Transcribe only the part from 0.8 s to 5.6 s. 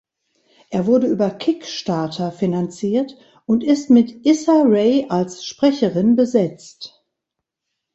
wurde über Kickstarter finanziert und ist mit Issa Rae als